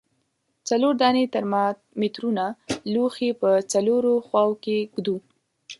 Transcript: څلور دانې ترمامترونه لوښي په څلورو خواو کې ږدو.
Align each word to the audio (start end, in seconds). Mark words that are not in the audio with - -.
څلور 0.69 0.93
دانې 1.01 1.23
ترمامترونه 1.35 2.45
لوښي 2.93 3.29
په 3.41 3.49
څلورو 3.71 4.13
خواو 4.27 4.53
کې 4.63 4.77
ږدو. 4.95 5.17